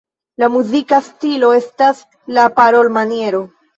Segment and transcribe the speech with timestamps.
[0.43, 2.01] La muzika stilo estas
[2.39, 3.45] la parolmaniero.